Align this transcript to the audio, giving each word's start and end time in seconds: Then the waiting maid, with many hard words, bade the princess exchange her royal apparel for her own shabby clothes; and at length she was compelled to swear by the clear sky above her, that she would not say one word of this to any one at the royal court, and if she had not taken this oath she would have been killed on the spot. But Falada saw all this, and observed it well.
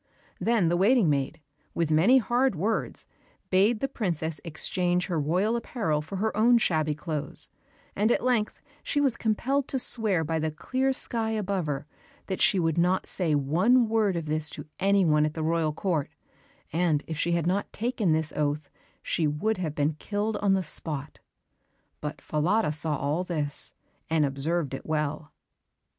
Then 0.39 0.67
the 0.67 0.77
waiting 0.77 1.11
maid, 1.11 1.41
with 1.75 1.91
many 1.91 2.17
hard 2.17 2.55
words, 2.55 3.05
bade 3.51 3.81
the 3.81 3.87
princess 3.87 4.41
exchange 4.43 5.05
her 5.05 5.19
royal 5.19 5.55
apparel 5.55 6.01
for 6.01 6.15
her 6.15 6.35
own 6.35 6.57
shabby 6.57 6.95
clothes; 6.95 7.51
and 7.95 8.11
at 8.11 8.23
length 8.23 8.59
she 8.81 8.99
was 8.99 9.15
compelled 9.15 9.67
to 9.67 9.77
swear 9.77 10.23
by 10.23 10.39
the 10.39 10.49
clear 10.49 10.91
sky 10.91 11.29
above 11.29 11.67
her, 11.67 11.85
that 12.25 12.41
she 12.41 12.59
would 12.59 12.79
not 12.79 13.05
say 13.05 13.35
one 13.35 13.87
word 13.87 14.15
of 14.15 14.25
this 14.25 14.49
to 14.49 14.65
any 14.79 15.05
one 15.05 15.23
at 15.23 15.35
the 15.35 15.43
royal 15.43 15.71
court, 15.71 16.09
and 16.73 17.03
if 17.05 17.19
she 17.19 17.33
had 17.33 17.45
not 17.45 17.71
taken 17.71 18.11
this 18.11 18.33
oath 18.35 18.69
she 19.03 19.27
would 19.27 19.59
have 19.59 19.75
been 19.75 19.93
killed 19.99 20.35
on 20.37 20.53
the 20.53 20.63
spot. 20.63 21.19
But 21.99 22.21
Falada 22.21 22.71
saw 22.71 22.95
all 22.97 23.23
this, 23.23 23.71
and 24.09 24.25
observed 24.25 24.73
it 24.73 24.83
well. 24.87 25.31